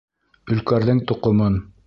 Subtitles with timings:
[0.55, 1.63] Өлкәрҙең тоҡомон.